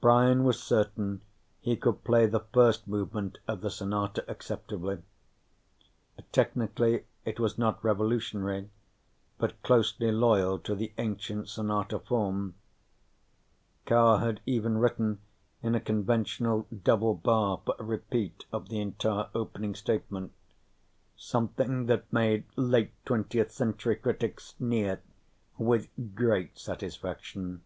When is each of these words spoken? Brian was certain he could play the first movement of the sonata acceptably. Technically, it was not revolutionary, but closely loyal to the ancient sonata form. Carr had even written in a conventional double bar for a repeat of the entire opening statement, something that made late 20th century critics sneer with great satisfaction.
Brian 0.00 0.42
was 0.44 0.58
certain 0.62 1.20
he 1.60 1.76
could 1.76 2.02
play 2.02 2.24
the 2.24 2.40
first 2.40 2.88
movement 2.88 3.36
of 3.46 3.60
the 3.60 3.68
sonata 3.68 4.24
acceptably. 4.26 5.02
Technically, 6.32 7.04
it 7.26 7.38
was 7.38 7.58
not 7.58 7.84
revolutionary, 7.84 8.70
but 9.36 9.62
closely 9.62 10.10
loyal 10.10 10.58
to 10.58 10.74
the 10.74 10.94
ancient 10.96 11.50
sonata 11.50 11.98
form. 11.98 12.54
Carr 13.84 14.20
had 14.20 14.40
even 14.46 14.78
written 14.78 15.20
in 15.62 15.74
a 15.74 15.80
conventional 15.80 16.66
double 16.82 17.12
bar 17.14 17.60
for 17.62 17.74
a 17.78 17.84
repeat 17.84 18.46
of 18.54 18.70
the 18.70 18.80
entire 18.80 19.28
opening 19.34 19.74
statement, 19.74 20.32
something 21.18 21.84
that 21.84 22.10
made 22.10 22.44
late 22.56 22.94
20th 23.04 23.50
century 23.50 23.96
critics 23.96 24.54
sneer 24.56 25.02
with 25.58 25.90
great 26.14 26.58
satisfaction. 26.58 27.60